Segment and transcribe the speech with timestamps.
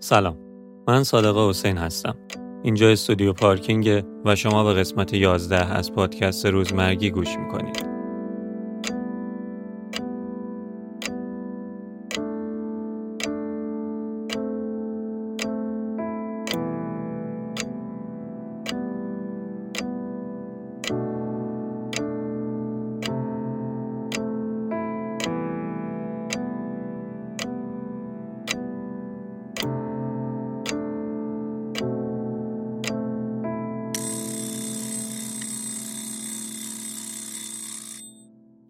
[0.00, 0.36] سلام.
[0.88, 2.16] من صادق حسین هستم.
[2.62, 7.87] اینجا استودیو پارکینگ و شما به قسمت 11 از پادکست روزمرگی گوش می‌کنید.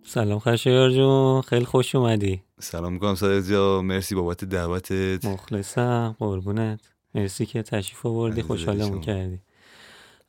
[0.08, 2.42] سلام خشایار جون خیلی خوش اومدی.
[2.60, 5.24] سلام می‌کنم صادق جا مرسی بابت دعوتت.
[5.24, 6.80] مخلصم قربونت.
[7.14, 9.00] مرسی که تشریف آوردی خوشحالمون شما.
[9.00, 9.38] کردی.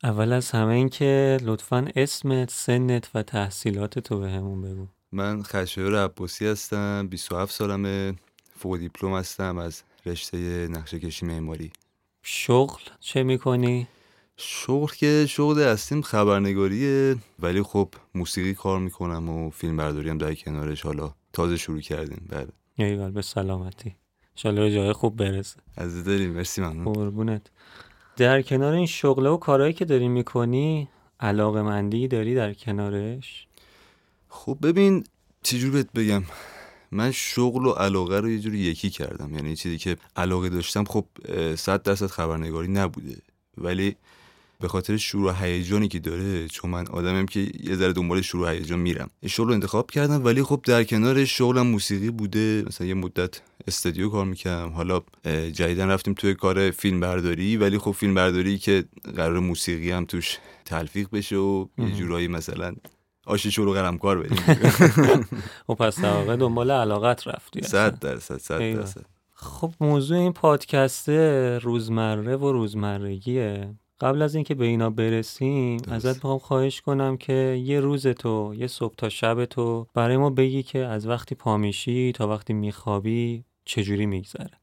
[0.03, 4.87] اول از همه این که لطفا اسمت سنت و تحصیلات تو به همون بگو.
[5.11, 8.13] من خشایار عباسی هستم 27 سالمه
[8.59, 11.71] فوق دیپلم هستم از رشته نقشه کشی معماری.
[12.23, 13.87] شغل چه می‌کنی؟
[14.41, 20.33] شغل که شغل اصلیم خبرنگاریه ولی خب موسیقی کار می‌کنم و فیلم برداری هم در
[20.33, 22.27] کنارش حالا تازه شروع کردیم.
[22.29, 22.47] بله.
[22.75, 23.95] ایول به سلامتی.
[24.37, 25.57] انشالله به جای خوب برسه.
[25.77, 26.93] از داریم مرسی ممنون.
[26.93, 27.41] قربونت.
[28.17, 30.87] در کنار این شغل و کارهایی که داری می‌کنی
[31.19, 33.47] علاقه مندی داری در کنارش؟
[34.29, 35.03] خب ببین
[35.43, 36.23] چجور بهت بگم؟
[36.91, 39.35] من شغل و علاقه رو یه جوری یکی کردم.
[39.35, 41.05] یعنی چیزی که علاقه داشتم خب
[41.55, 43.17] صد درصد خبرنگاری نبوده.
[43.57, 43.95] ولی
[44.61, 48.79] به خاطر شروع هیجانی که داره چون من آدمم که یه ذره دنبال شروع هیجان
[48.79, 52.93] میرم این شغل رو انتخاب کردم ولی خب در کنار شغلم موسیقی بوده مثلا یه
[52.93, 55.01] مدت استودیو کار می‌کردم حالا
[55.51, 60.37] جدیدن رفتیم توی کار فیلم برداری ولی خب فیلم برداری که قرار موسیقی هم توش
[60.65, 61.91] تلفیق بشه و یه.
[61.91, 62.75] جورایی مثلا
[63.25, 64.37] آشی شروع قلمکار بریم
[65.69, 67.61] و پس در واقع دنبال علاقت رفتی.
[67.61, 68.59] صد درصد صد.
[68.59, 71.09] درصد خب موضوع این پادکست
[71.59, 76.05] روزمره و روزمرگیه قبل از اینکه به اینا برسیم درست.
[76.05, 77.33] ازت می‌خوام خواهش کنم که
[77.63, 81.57] یه روز تو یه صبح تا شب تو برای ما بگی که از وقتی پا
[81.57, 84.57] میشی تا وقتی میخوابی چجوری میگذره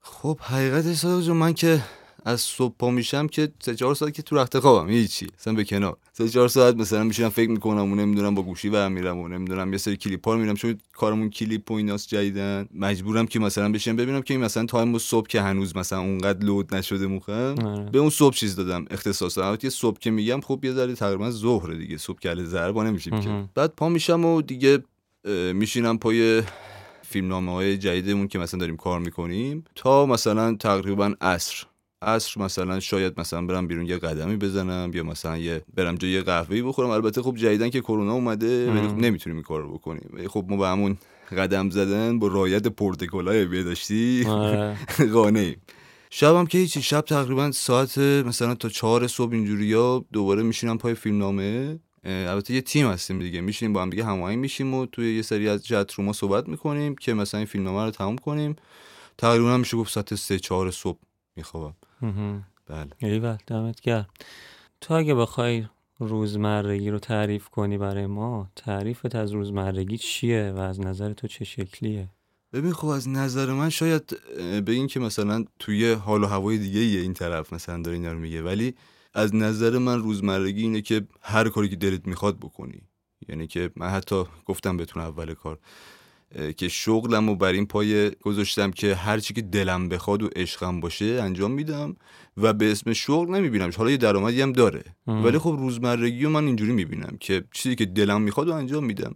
[0.00, 1.82] خب حقیقتش صادق جون من که
[2.26, 5.26] از صبح پا میشم که سه چهار ساعت که تو رخت خوابم هیچی.
[5.38, 5.96] اصلا به کنار.
[6.12, 9.72] سه چهار ساعت مثلا میشینم فکر می‌کنم و نمی‌دونم با گوشی برم میرم و نمی‌دونم
[9.72, 10.54] یه سری کلیپ ها رو میرم.
[10.54, 12.68] چون کارمون کلیپ و ایناست جدیدن.
[12.74, 16.46] مجبورم که مثلا بشینم ببینم که این مثلا time و صبح که هنوز مثلا اونقدر
[16.46, 17.90] load نشده مخم آره.
[17.90, 18.84] به اون صبح چیز دادم.
[18.90, 21.96] اختصاص دادم یه صبح که میگم خب یه ذره تقریبا ظهر دیگه.
[21.96, 23.48] صبح که ضربا نمیشیم که.
[23.54, 24.78] بعد پا میشم و دیگه
[25.54, 26.42] میشینم پای
[27.02, 31.66] فیلمنامه های جدیدمون که مثلا داریم کار می‌کنیم تا مثلا تقریبا عصر.
[32.06, 36.22] عصر مثلا شاید مثلا برم بیرون یه قدمی بزنم یا مثلا یه برم جای یه
[36.22, 38.98] قهوه‌ای بخورم البته خب جدیدن که کرونا اومده ولی خب.
[38.98, 40.96] نمی‌تونیم این کار رو بکنیم خب ما به همون
[41.38, 44.76] قدم زدن با رایت پرتکلای بهداشتی آره.
[45.14, 45.56] قانعیم
[46.10, 51.78] شبم که هیچی شب تقریبا ساعت مثلا تا چهار صبح اینجوریا دوباره میشینم پای فیلمنامه
[52.04, 55.22] اه، البته یه تیم هستیم دیگه میشینیم با هم دیگه هماهنگ میشیم و توی یه
[55.22, 58.56] سری از چت روما صحبت می‌کنیم که مثلا این فیلمنامه رو تموم کنیم
[59.18, 60.98] تقریبا میشه گفت ساعت سه چهار صبح
[61.36, 61.74] میخوابم.
[62.66, 62.90] بله.
[62.98, 64.06] ایول دمت گرم.
[64.80, 65.66] تو اگه بخوای
[65.98, 71.44] روزمرگی رو تعریف کنی برای ما تعریفت از روزمرگی چیه و از نظر تو چه
[71.44, 72.08] شکلیه؟
[72.52, 76.80] ببین خب از نظر من شاید اه، بگین که مثلا توی حال و هوای دیگه
[76.80, 78.74] یه این طرف مثلا داره اینا رو میگه ولی
[79.14, 82.82] از نظر من روزمرگی اینه که هر کاری که دلت می‌خواد بکنی.
[83.28, 85.58] یعنی که من حتی گفتم بهتون اول کار
[86.56, 90.80] که شغلم رو بر این پایه گذاشتم که هر چی که دلم بخواد و عشقم
[90.80, 91.96] باشه انجام میدم
[92.36, 93.76] و به اسم شغل نمیبینمش.
[93.76, 94.82] حالا یه درآمدی هم داره.
[95.06, 95.24] مم.
[95.24, 99.14] ولی خب روزمرگی رو من اینجوری می‌بینم که چیزی که دلم می‌خواد و انجام میدم.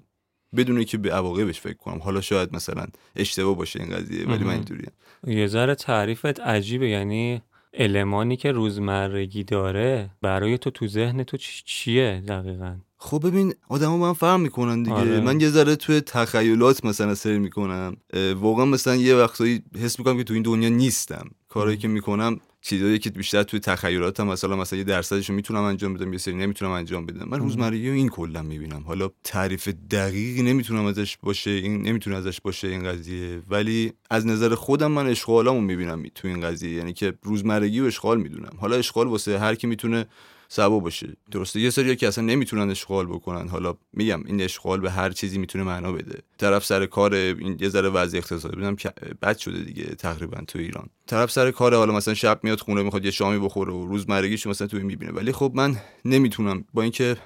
[0.57, 1.99] بدون که به عواقبش فکر کنم.
[1.99, 4.49] حالا شاید مثلا اشتباه باشه این قضیه ولی من مهم.
[4.49, 4.93] اینجوریم
[5.27, 6.89] یه ذره تعریفت عجیبه.
[6.89, 7.43] یعنی
[7.75, 14.09] المانی که روزمرگی داره برای تو تو ذهن تو چیه دقیقا؟ خب ببین آدما با
[14.09, 14.97] هم فرق می‌کنن دیگه.
[14.97, 15.21] آره.
[15.21, 17.97] من یه ذره توی تخیلات مثلا سر می‌کنم.
[18.37, 21.31] واقعا مثلا یه وقتایی حس می‌کنم که تو این دنیا نیستم.
[21.49, 26.13] کارهایی که می‌کنم چیزایی که بیشتر توی تخیلاتم مثلا مثلا یه درصدشو می‌تونم انجام بدم
[26.13, 27.29] یه سری نمی‌تونم انجام بدم.
[27.29, 28.83] من روزمرگی رو این کلا می‌بینم.
[28.87, 33.43] حالا تعریف دقیقی نمی‌تونم ازش باشه این نمی‌تونه ازش باشه این قضیه.
[33.51, 36.71] ولی از نظر خودم من اشغالامو می‌بینم تو این قضیه.
[36.71, 38.53] یعنی که روزمرگی و اشغال می‌دونم.
[38.61, 40.07] حالا اشغال واسه هر کی می‌تونه
[40.53, 41.17] سبا باشه.
[41.31, 43.49] درسته یه سری که اصلا نمی‌تونن اشغال بکنن.
[43.49, 46.19] حالا میگم این اشغال به هر چیزی می‌تونه معنا بده.
[46.39, 48.57] طرف سر کار این یه ذره وضع اقتصادی.
[48.57, 48.77] ببینم
[49.23, 50.89] بد شده دیگه تقریبا تو ایران.
[51.07, 54.67] طرف سر کار حالا مثلا شب میاد خونه می‌خواد یه شامی بخوره و روزمرگیش مثلا
[54.67, 55.13] تو می‌بینه.
[55.13, 57.17] ولی خب من نمی‌تونم با اینکه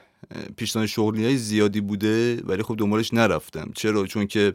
[0.57, 3.71] پیشنهاد شغلی های زیادی بوده ولی خب دنبالش نرفتم.
[3.75, 4.55] چرا؟ چون که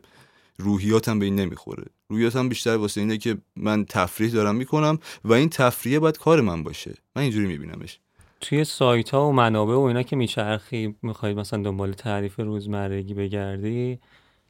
[0.58, 1.84] روحیاتم به این نمی‌خوره.
[2.10, 6.64] روحیاتم بیشتر واسه اینه که من تفریح دارم می‌کنم و این تفریح باید کار من
[6.64, 6.94] باشه.
[7.16, 8.00] من اینجوری میبینمش.
[8.42, 14.00] توی سایت ها و منابع و اینا که میچرخی می‌خواید مثلا دنبال تعریف روزمرگی بگردی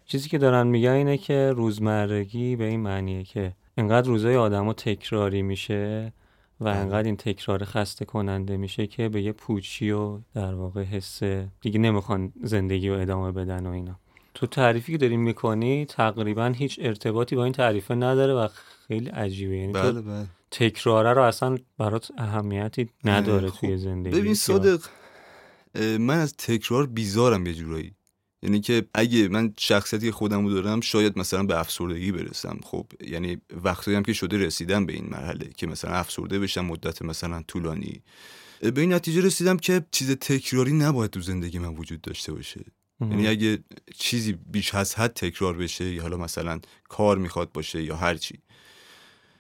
[0.06, 5.41] چیزی که دارن میگن اینه که روزمرگی به این معنیه که انقدر روزای آدما تکراری
[5.41, 6.13] میشه
[6.62, 6.75] و بله.
[6.75, 11.24] انقدر این تکرار خسته کننده میشه که به یه پوچی و در واقع حس
[11.62, 14.00] دیگه نمی‌خوان زندگی رو ادامه بدن و اینا
[14.33, 18.47] تو تعریفی که داری می‌کنی تقریبا هیچ ارتباطی با این تعریفه نداره و
[18.89, 19.57] خیلی عجیبه.
[19.57, 20.27] یعنی بله بله.
[20.51, 24.19] تکراره رو اصلا برات اهمیتی نداره خب، توی زندگی.
[24.19, 24.81] ببین صادق
[25.75, 27.94] من از تکرار بیزارم یه جورایی.
[28.44, 32.59] یعنی که اگه من شخصیتی خودم رو دارم شاید مثلا به افسردگی برسم.
[32.63, 37.01] خب یعنی وقتی هم که شده رسیدم به این مرحله که مثلا افسرده بشم مدت
[37.01, 38.01] مثلا طولانی.
[38.62, 42.65] به این نتیجه رسیدم که چیز تکراری نباید تو زندگی من وجود داشته باشه.
[43.01, 43.59] یعنی اگه
[43.95, 46.59] چیزی بیش از حد تکرار بشه یا حالا مثلا
[46.89, 48.39] کار می‌خواد باشه یا هر چی.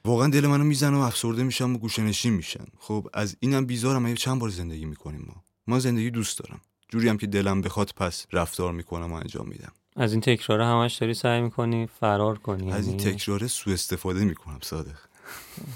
[0.09, 4.05] واقعا دل منو می‌زنه و افسرده میشم و گوشنشین میشم خب از اینم بیزارم.
[4.05, 6.61] اگه چند بار زندگی می‌کنیم ما؟ ما زندگی دوست دارم.
[6.89, 9.71] جوری هم که دلم بخواد پس رفتار می‌کنم و انجام میدم.
[9.95, 14.25] از این تکراره همش داری سعی می‌کنی فرار کنی؟ از این یعنی- تکراره سوء استفاده
[14.25, 14.95] می‌کنم صادق.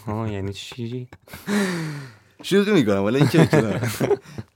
[0.05, 1.07] ها یعنی چی؟
[2.43, 3.03] شوخی می‌کنم.
[3.03, 3.89] ولی این که می‌کنم.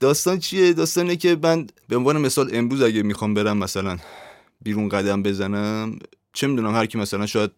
[0.00, 3.98] داستان چیه؟ داستان اینه که من به عنوان مثال امروز اگه می‌خوام برم مثلا
[4.62, 5.98] بیرون قدم بزنم
[6.32, 7.50] چه می‌دونم هر کی مثلا شاید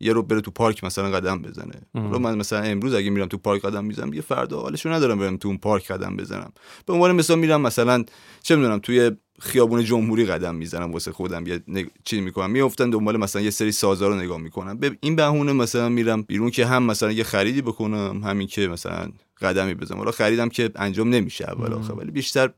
[0.00, 1.80] یه رو بره تو پارک مثلا قدم بزنه.
[1.94, 5.36] رو من مثلا امروز اگه میرم تو پارک قدم می‌زنم یه فردا حالشو ندارم برم
[5.36, 6.52] تو اون پارک قدم بزنم.
[6.86, 8.04] به عنوان مثال میرم مثلا
[8.42, 11.46] چه می‌دونم توی خیابون جمهوری قدم می‌زنم واسه خودم.
[11.46, 11.86] یه نگ...
[12.04, 12.50] چی می‌کنم.
[12.50, 14.78] میافتم دنبال مثلا یه سری سازا رو نگاه می‌کنم.
[14.78, 19.08] به این بهونه مثلا میرم بیرون که هم مثلا یه خریدی بکنم همین که مثلا
[19.40, 19.98] قدمی بزنم.
[19.98, 21.72] حالا خریدم که انجام نمیشه اول.
[21.72, 22.50] آخر ولی بیشتر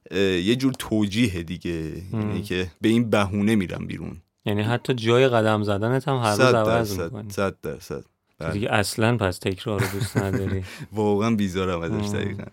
[0.45, 1.93] یه جور توجیه دیگه.
[2.13, 4.17] یعنی که به این بهونه میرم بیرون.
[4.45, 8.05] یعنی حتی جای قدم زدنت هم هر روز عوض می‌کنی صد درصد
[8.39, 8.53] بله.
[8.53, 12.09] دیگه اصلا پس تکرار رو دوست نداری واقعا بیزارم ازش.
[12.15, 12.45] دقیقا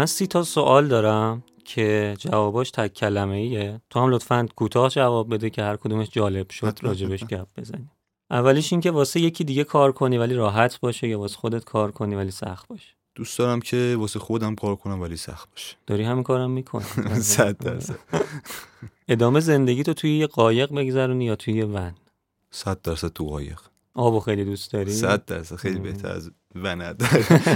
[0.00, 5.34] من سی تا سوال دارم که جواباش تک کلمه ایه تو هم لطفا کوتاه جواب
[5.34, 7.24] بده که هر کدومش جالب شد راجبش.
[7.24, 7.90] گپ بزنیم.
[8.30, 11.90] اولیش این که واسه یکی دیگه کار کنی ولی راحت باشه یا واسه خودت کار
[11.90, 12.94] کنی ولی سخت باشه.
[13.14, 15.76] دوست دارم که واسه خودم کار کنم ولی سخت باشه.
[15.86, 16.84] داری همین کارم می‌کنی.
[17.36, 17.98] صد درصد.
[19.08, 21.94] ادامه زندگی تو توی یه قایق بگذرونی یا توی یه ون؟
[22.50, 23.60] صد درصد تو قایق.
[23.94, 25.56] آبو خیلی دوست داری؟ صد درصد.
[25.56, 25.78] خیلی.
[25.78, 27.02] بهتر از ونت.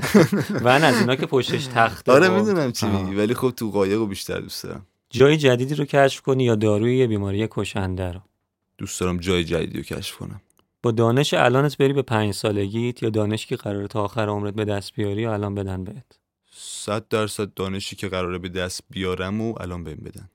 [0.64, 2.86] ون از اینا که پشتش تخته آره و- می‌دونم چی.
[2.86, 4.86] میگی ولی خب تو قایق رو بیشتر دوست دارم.
[5.10, 8.20] جای جدیدی رو کشف کنی یا داروی یه بیماری کشنده رو؟
[8.78, 10.40] دوست دارم جای جدیدی رو کشف کنم.
[10.82, 14.64] با دانش الانت بری به پنج سالگیت یا دانشی که قراره تا آخر عمرت به
[14.64, 16.18] دست بیاری یا الان بدن بهت؟
[16.56, 20.28] صد درصد دانشی که قراره به دست بیارم و الان بهم بدن.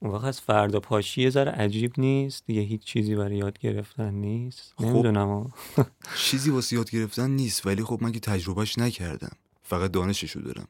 [0.00, 4.14] اون وقت از فردا پاشی یه ذره عجیب نیست؟ دیگه هیچ چیزی برای یاد گرفتن
[4.14, 4.84] نیست؟ خب.
[4.84, 5.52] نمی‌دونم
[6.26, 9.36] چیزی واسه یاد گرفتن نیست ولی خب من که تجربهش نکردم.
[9.62, 10.68] فقط دانششو دارم.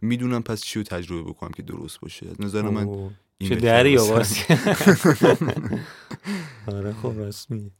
[0.00, 2.28] می‌دونم پس چی رو تجربه بکنم که درست باشه.
[2.28, 3.98] از نظر من اوه، این چه دری
[6.66, 7.70] آره خب راست میگی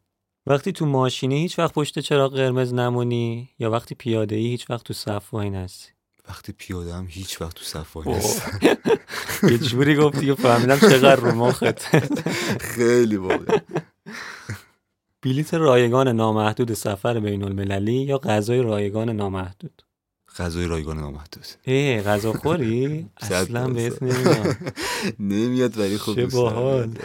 [0.46, 4.84] وقتی تو ماشینی هیچ وقت پشت چراغ قرمز نمونی؟ یا وقتی پیاده ای هیچ وقت
[4.84, 5.92] تو صف وای نستی
[6.28, 7.96] وقتی پیاده هم هیچ وقت تو صف.
[7.96, 8.58] نیستم.
[9.50, 11.78] یه جوری گفتی که فهمیدم چقدر رو مخت
[12.74, 13.58] خیلی واقعا
[15.22, 19.82] بلیت رایگان نامحدود سفر بین المللی یا غذای رایگان نامحدود
[20.38, 24.02] غذای رایگان نامحدود ای غذا خوری؟ اصلا بهت.
[24.02, 24.56] نمیاد
[25.18, 26.26] نمیاد ولی خب چه.
[26.26, 26.98] باحال.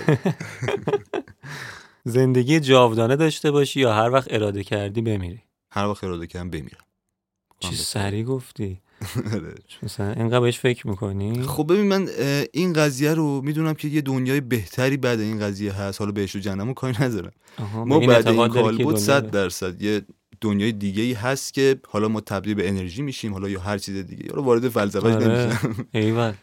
[2.04, 6.86] زندگی جاودانه داشته باشی یا هر وقت اراده کردی بمیری هر وقت اراده کردم بمیرم
[7.60, 8.82] چی سری گفتی.
[9.84, 12.10] مثلا اینقدر بهش فکر می‌کنی؟ خب ببین من
[12.54, 16.00] این قضیه رو می‌دونم که یه دنیای بهتری بعد این قضیه هست.
[16.00, 17.32] حالا بهش و جهنم و کاری ندارم.
[17.86, 19.82] ما بعد این کال بود صد درصد.
[19.82, 20.02] یه
[20.42, 23.96] دنیای دیگه ای هست که حالا ما تبدیل به انرژی میشیم حالا یا هر چیز
[23.96, 25.28] دیگه حالا وارد فلسفه آره.
[25.28, 25.86] نمیشم.
[25.94, 26.34] ایول.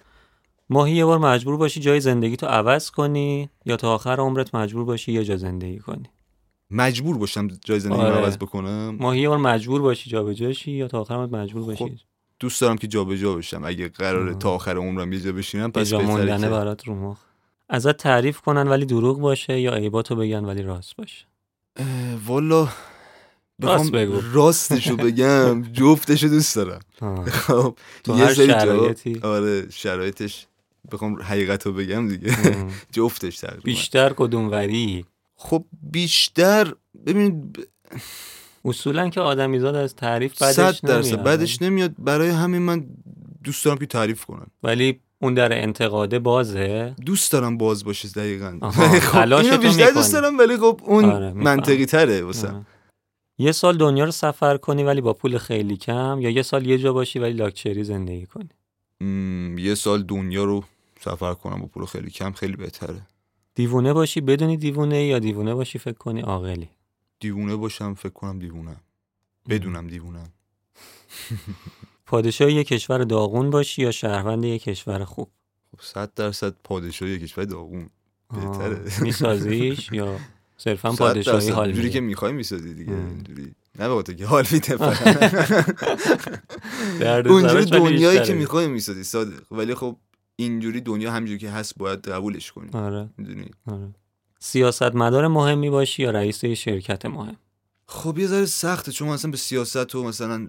[0.71, 4.85] ماهی یه بار مجبور باشی جای زندگی تو عوض کنی یا تا آخر عمرت مجبور
[4.85, 6.11] باشی یه جا زندگی کنی؟
[6.71, 8.17] مجبور باشم جای زندگی آره.
[8.17, 8.97] عوض بکنم.
[9.01, 11.91] ماهی یه بار مجبور باشی جابجا شی یا تا آخر عمرت مجبور باشی؟ خب،
[12.41, 14.35] دوست دارم که جابجا بشم اگه قراره.
[14.35, 17.19] تا آخر عمرم یه جا بشینم پس بهتره برات رو مخ
[17.69, 21.27] ازت تعریف کنن ولی دروغ باشه یا عیباتو بگن ولی راست باشه
[22.27, 22.73] والا راست
[23.63, 24.21] بخوام بگو.
[24.33, 26.81] راستشو بگم جفتشو دوست دارم.
[27.29, 29.21] خب تو یه هر سری شرایطی.
[29.23, 30.47] آره شرایطش
[30.93, 32.37] بخوام حقیقت رو بگم دیگه.
[32.93, 35.05] جفتش تقریبا بیشتر کدوم وری
[35.37, 36.75] خب بیشتر
[37.07, 37.53] ببین
[38.65, 41.09] اصولا که آدمیزاد از تعریف بعدش صد درصد.
[41.13, 41.23] نمیاد.
[41.23, 41.93] بعدش نمیاد.
[41.99, 42.87] برای همین من
[43.45, 48.59] دوست دارم که تعریف کنن ولی اون در انتقاده بازه؟ دوست دارم باز باشه دقیقا.
[48.63, 49.91] ولی خب اینو بیشتر.
[49.91, 51.33] دوست دارم ولی خب اون آره،.
[51.33, 52.53] منطقی تره واسه.
[53.39, 56.79] یه سال دنیا رو سفر کنی ولی با پول خیلی کم یا یه سال یه
[56.79, 58.49] جا باشی ولی لاکچری زندگی کنی؟
[59.01, 60.65] م، یه سال دنیا رو
[61.01, 63.01] سفر کنم با پول خیلی کم خیلی بهتره.
[63.55, 66.69] دیوونه باشی بدونی دیوونه یا دیوونه باشی فکر کنی عاقلی؟
[67.21, 68.81] دیوونه باشم فکر کنم دیوونم
[69.49, 70.33] بدونم دیوونم
[72.07, 75.31] پادشاه یه کشور داغون باشی یا شهروند یه کشور خوب؟
[75.77, 77.91] خب صد درصد پادشاه یک کشور داغون.
[78.35, 78.83] بهتره.
[79.03, 80.19] میسازیش یا
[80.57, 81.51] صرفا پادشاهی.
[81.51, 82.93] حال اینجوری که می‌خوای می‌سازی دیگه.
[82.93, 83.55] اینجوری.
[83.79, 84.75] نه به که حال میده.
[87.31, 88.35] اونجوری دنیایی که.
[88.35, 89.53] می‌خوای می‌سازی صادق.
[89.53, 89.97] ولی خب
[90.37, 92.71] اینجوری دنیا همجوری که هست باید قبولش کنی.
[92.73, 93.09] آره.
[93.19, 93.89] می‌دونی؟ آره.
[94.39, 97.37] سیاستمدار مهمی باشی یا رئیس یه شرکت مهم؟
[97.87, 100.49] خب یه ذره سخته چون مثلا به سیاست و مثلا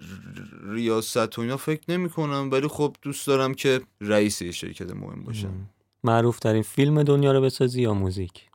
[0.68, 5.24] ریاست و اینا فکر نمی کنم ولی خب دوست دارم که رئیس یه شرکت مهم
[5.24, 5.68] باشم.
[6.04, 8.50] معروف ترین فیلم دنیا رو بسازی یا موزیک؟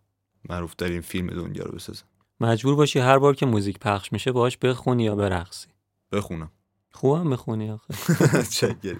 [0.50, 2.06] معروف ترین فیلم دنیا رو بسازم.
[2.40, 5.68] مجبور باشی هر بار که موزیک پخش میشه باهاش بخونی یا برقصی؟
[6.12, 6.52] بخونم.
[6.92, 7.94] خوبم بخونی آخه.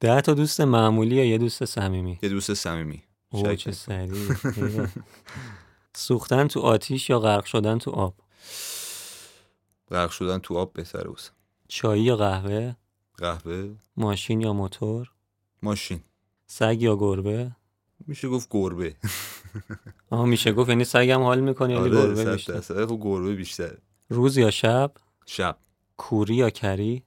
[0.00, 3.02] ده تا دوست معمولی یا یه دوست صمیمی؟ یه دوست صمیمی.
[3.40, 3.54] شکر.
[3.54, 4.88] چه سریع ایوه.
[5.94, 8.14] سوختن تو آتیش یا غرق شدن تو آب؟
[9.90, 11.30] غرق شدن تو آب بهتره واسه.
[11.68, 12.74] چای یا قهوه؟
[13.16, 13.74] قهوه.
[13.96, 15.10] ماشین یا موتور؟
[15.62, 16.00] ماشین.
[16.46, 17.50] سگ یا گربه؟
[18.06, 18.96] میشه گفت گربه.
[20.10, 22.60] آها میشه گفت یعنی سگم حال می‌کنی ولی آره گربه بیشتر.
[22.60, 23.76] خب گربه بیشتر
[24.08, 24.92] روز یا شب؟
[25.26, 25.56] شب.
[25.96, 27.02] کوری یا کری؟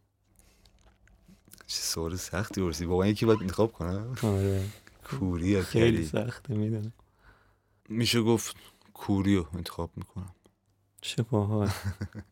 [1.67, 4.15] چه سوال سختی ورسی واقعا یکی باید انتخاب کنم.
[4.23, 4.63] آره.
[5.05, 6.93] کوری یا خیلی کری سخته می‌دونم.
[7.89, 8.55] میشه گفت
[8.93, 10.35] کوری رو انتخاب می‌کنم.
[11.01, 11.69] چه باحال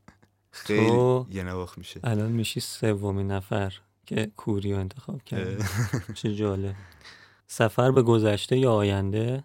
[0.52, 2.00] خیلی یه نواخت میشه.
[2.04, 3.74] الان میشی سومین نفر
[4.06, 5.70] که کوری رو انتخاب کرد
[6.20, 6.76] چه جالب.
[7.48, 9.44] سفر به گذشته یا آینده؟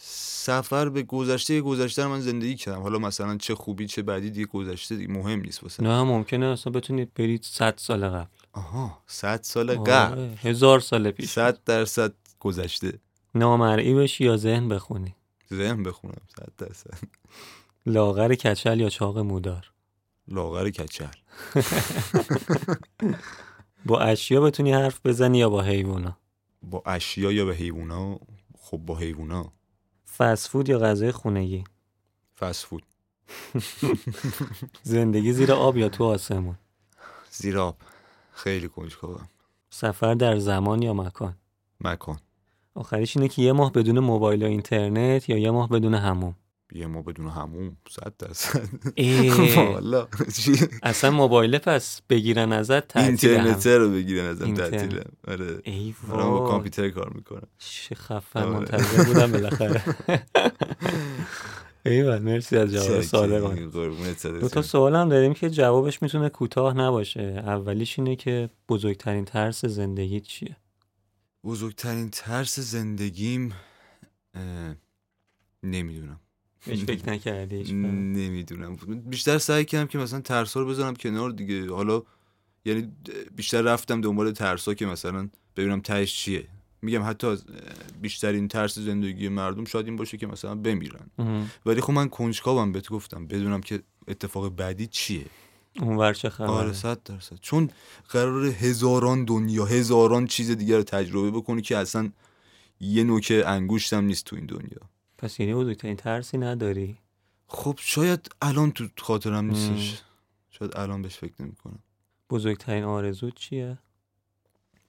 [0.00, 2.82] سفر به گذشته گذشته رو من زندگی کردم.
[2.82, 5.82] حالا مثلا چه خوبی چه بدی دیگه گذشته دیگه مهم نیست واسه.
[5.82, 8.26] نه ممکنه اصلا بتونید برید صد سال قبل.
[8.52, 10.18] آها صد سال قبل.
[10.20, 11.30] آره، هزار سال پیش.
[11.30, 12.98] صد درصد گذشته.
[13.34, 15.14] نامرئی بشی یا ذهن بخونی؟
[15.52, 16.98] ذهن بخونم صد درصد.
[17.86, 19.70] لاغر کچل یا چاق مودار؟
[20.28, 21.06] لاغر کچل.
[23.86, 26.16] با اشیا بتونی حرف بزنی یا با حیوونا
[26.62, 28.18] با اشیا یا به حیوونا
[28.58, 29.52] خب با حیوونا
[30.16, 31.64] فست فود یا غذای خونگی؟
[32.38, 32.82] فست فود
[34.82, 36.58] زندگی زیر آب یا تو آسمون؟
[37.30, 37.76] زیر آب.
[38.32, 39.28] خیلی کنجکاوم.
[39.70, 41.36] سفر در زمان یا مکان؟
[41.80, 42.18] مکان.
[42.78, 46.34] آخریش اینه که یه ماه بدون موبایل و اینترنت یا یه ماه بدون هموم
[46.72, 48.68] یه ما بدون هموم صد درصد؟
[50.82, 53.30] اصلا موبایل پس بگیرن ازت تعطیل.
[53.30, 54.70] اینترنت رو بگیرن ازم اینترنت.
[54.70, 55.60] تعطیلم آره.
[55.64, 58.50] ای دارم با کامپیوتر کار می‌کنم چه خفن آره.
[58.50, 59.82] منتظر بودم بالاخره.
[61.86, 63.66] ایول مرسی از جواب صادقانه.
[64.40, 67.42] دو تا سوال هم داریم که جوابش می‌تونه کوتاه نباشه.
[67.46, 70.56] اولیش اینه که بزرگترین ترس زندگی چیه؟
[71.44, 73.52] بزرگترین ترس زندگیم
[75.62, 76.20] نمی‌دونم.
[76.60, 78.76] هیچ فکر نکردی هیچ؟ نمی‌دونم.
[78.86, 81.70] بیشتر سعی کردم که مثلا ترسا رو بذارم کنار دیگه.
[81.70, 82.02] حالا
[82.64, 82.92] یعنی
[83.36, 86.48] بیشتر رفتم دنبال ترسا که مثلا ببینم تهش چیه.
[86.82, 87.44] میگم حتی از
[88.02, 91.10] بیشترین ترس زندگی مردم شاید این باشه که مثلا بمیرن.
[91.66, 95.26] ولی خب من کنجکاوم بهت گفتم بدونم که اتفاق بعدی چیه.
[95.76, 97.36] اونور چه خبره؟ آره صد درصد.
[97.40, 97.70] چون
[98.08, 102.12] قرار هزاران دنیا هزاران چیز دیگر رو تجربه بکنی که اصلا
[102.80, 104.80] یه نوک انگوشتم نیست تو این دنیا.
[105.18, 106.98] پس یعنی بزرگترین ترسی نداری؟
[107.46, 110.02] خب شاید الان تو خاطرم نیستش.
[110.50, 111.78] شاید الان بهش فکر نمی کنم
[112.30, 113.78] بزرگترین آرزو چیه؟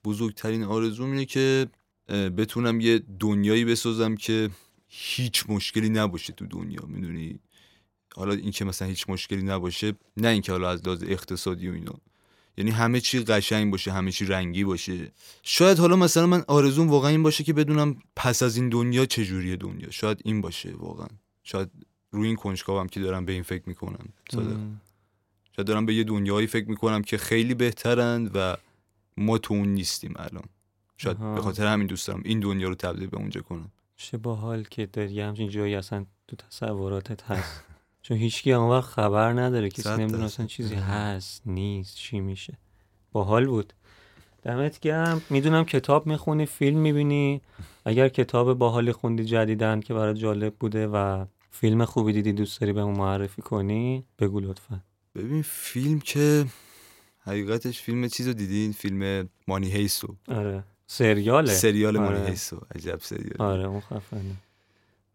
[0.03, 1.67] بزرگترین آرزوم اینه که
[2.37, 4.49] بتونم یه دنیایی بسازم که
[4.87, 6.85] هیچ مشکلی نباشه تو دنیا.
[6.87, 7.39] می‌دونی؟
[8.15, 11.93] حالا اینکه مثلا هیچ مشکلی نباشه نه اینکه حالا از لحاظ اقتصادی و اینا.
[12.57, 15.11] یعنی همه چی قشنگ باشه همه چی رنگی باشه.
[15.43, 19.55] شاید حالا مثلا من آرزوم واقعا این باشه که بدونم پس از این دنیا چجوریه
[19.55, 19.91] دنیا.
[19.91, 21.07] شاید این باشه واقعا.
[21.43, 21.69] شاید
[22.11, 24.05] روی این کنجکاوم که دارم به این فکر می‌کنم.
[24.31, 24.57] صادق.
[25.55, 28.57] شاید دارم به یه دنیایی فکر می‌کنم که خیلی بهترند و
[29.17, 30.45] ما تو اون نیستیم الان.
[30.97, 31.17] شاید.
[31.17, 33.71] به خاطر همین دوست دارم این دنیا رو تبدیل به اونجا کنم.
[33.97, 37.63] چه باحال که داری همچین جایی اصلا تو تصوراتت هست.
[38.01, 40.25] چون هیچکی اون وقت خبر نداره کسی نمی‌دونه.
[40.25, 42.57] اصلا چیزی هست نیست چی میشه.
[43.11, 43.73] باحال بود.
[44.43, 45.21] دمت گرم.
[45.29, 47.41] می‌دونم کتاب می‌خونی فیلم می‌بینی.
[47.85, 52.73] اگر کتاب باحالی خوندی جدیدن که برات جالب بوده و فیلم خوبی دیدی دوست داری
[52.73, 54.79] بهمون معرفی کنی بگو لطفا.
[55.15, 56.45] ببین فیلم که
[57.19, 60.15] حقیقتش فیلم چیزو دیدین فیلم مانی هیسو.
[60.27, 60.63] آره.
[60.87, 61.53] سریاله.
[61.53, 62.09] سریال آره.
[62.09, 62.61] مانی هیسو.
[62.75, 64.35] عجب سریال آره اون خفنه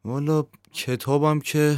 [0.04, 1.76] والا کتابم که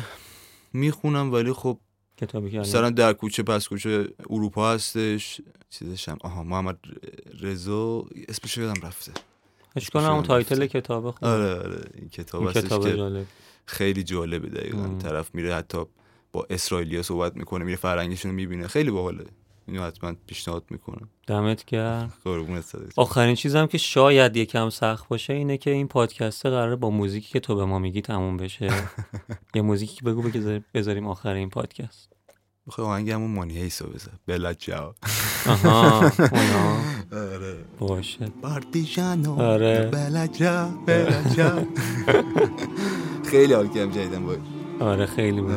[0.76, 1.78] می‌خونم ولی خب
[2.16, 5.40] کتابی که مثلا در کوچه پس کوچه اروپا هستش
[5.70, 6.78] چیزش هم آها محمد
[7.40, 9.12] رضا اسمش یادم رفته.
[9.76, 10.66] اشکال هم اون اسمش title.
[10.66, 11.24] کتاب خوب.
[11.24, 13.26] آره آره این کتاب این هستش کتاب که جالب.
[13.66, 14.84] خیلی جالبه دقیقا.
[14.84, 14.98] ام.
[14.98, 15.78] طرف میره حتی
[16.32, 18.66] با اسرائیلیا صحبت می‌کنه میره فرهنگشون رو می‌بینه.
[18.66, 19.24] خیلی باحاله.
[19.68, 21.08] اینو حتما پیشنهاد می‌کنم.
[21.26, 22.12] دمت گرم.
[22.24, 22.64] قربونت.
[22.96, 27.40] آخرین چیزم که شاید یکم سخت باشه اینه که این پادکست قراره با موزیکی که
[27.40, 28.68] تو به ما میگی تموم بشه.
[29.54, 32.12] یه موزیکی که بگو بگذار- بذاریم آخر این پادکست.
[32.66, 34.92] بخوای آهنگ همون مانی هیسو بزن بلا جاو.
[35.46, 36.10] آها
[37.12, 37.56] آره.
[37.78, 38.26] باشه.
[38.42, 39.90] پارتیجانو آره.
[39.92, 41.66] بلا جا بلا جا
[43.30, 45.54] خیلی حال کردم جدیدن باید آره خیلی آره.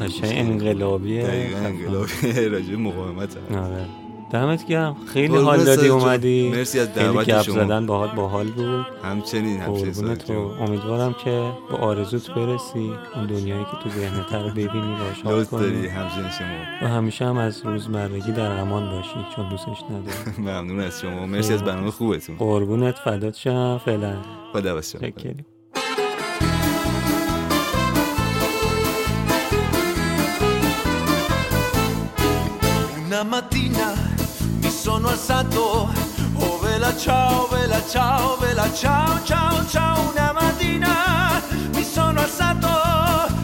[0.00, 1.26] قشنگ انقلابیه.
[1.26, 2.12] دقیقا انقلابی
[2.54, 3.36] راجع مقاومت.
[3.50, 3.86] آره.
[4.30, 4.96] دمت گرم.
[5.06, 5.88] خیلی حال دادی.
[5.88, 6.48] اومدی.
[6.54, 7.64] مرسی از دعوت شما.
[7.64, 8.86] زدن باهات باحال بود.
[9.02, 10.32] همچنین همچنین تو.
[10.32, 12.90] امیدوارم که به آرزوت برسی.
[13.14, 16.82] اون دنیایی که تو ذهنت رو ببینی شاد دوست داری همچنین شما.
[16.82, 20.38] و همیشه هم از روزمرگی در امان باشی چون دوستش نداری.
[20.62, 21.26] ممنون از شما.
[21.26, 22.36] مرسی از برنامه خوبتون.
[22.36, 23.80] قربونت فدات شم.
[23.84, 24.16] فعلا.
[24.52, 25.55] خدا شما
[33.18, 33.94] Una mattina
[34.60, 35.90] mi sono alzato,
[36.34, 40.10] oh vela ciao, vela ciao, vela ciao, ciao, ciao.
[40.10, 41.40] Una mattina
[41.72, 42.68] mi sono alzato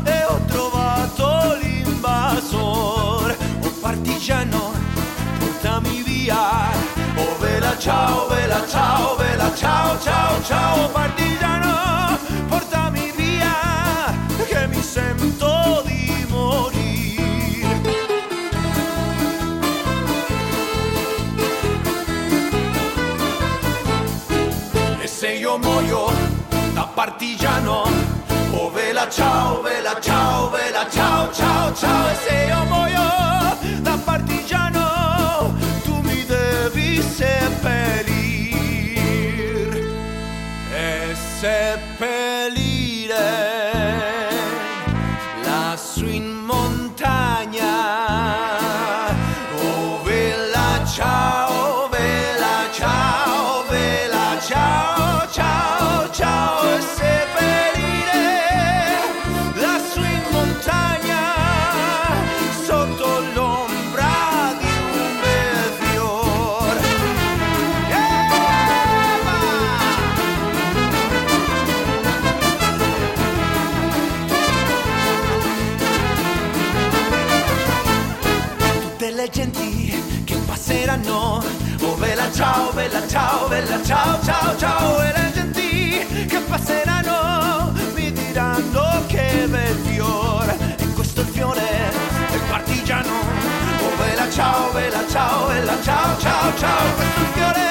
[0.05, 3.35] e ho trovato l'invasor.
[3.63, 4.73] Oh partigiano,
[5.39, 6.69] portami via.
[7.17, 10.91] Oh vela ciao, vela ciao, vela ciao, ciao, ciao.
[10.91, 11.52] Partigiano,
[27.05, 27.83] partigiano,
[28.53, 32.09] oh vela ciao, vela ciao, vela ciao, ciao, ciao.
[32.09, 33.03] E se io muoio
[33.81, 38.23] da partigiano, tu mi devi seppellir
[40.73, 42.12] e seppellire
[82.43, 89.47] Ciao bella, ciao bella, ciao ciao ciao e le genti che passeranno mi diranno che
[89.49, 91.93] bel fiore e questo è il fiore
[92.33, 93.11] del partigiano.
[93.11, 97.71] Oh bella, ciao bella, ciao bella, ciao ciao ciao questo è il fiore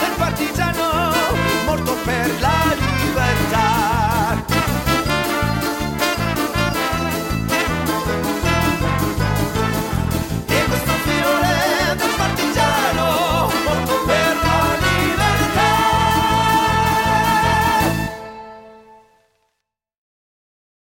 [0.00, 0.91] del partigiano.